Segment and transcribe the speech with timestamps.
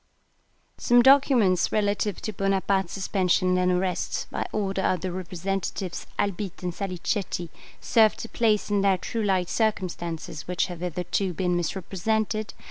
[0.79, 6.73] Some documents relative to Bonaparte's suspension and arrest, by order of the representatives Albitte and
[6.73, 7.49] Salicetti,
[7.81, 12.55] serve to place in their true light circumstances which have hitherto been misrepresented.